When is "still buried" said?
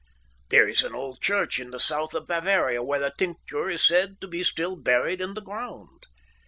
4.41-5.21